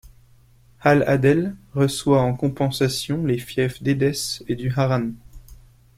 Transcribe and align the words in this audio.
Al-Adel 0.81 1.53
reçoit 1.75 2.23
en 2.23 2.33
compensation 2.33 3.23
les 3.23 3.37
fief 3.37 3.83
d'Édesse 3.83 4.43
et 4.47 4.55
du 4.55 4.73
Harrân. 4.75 5.11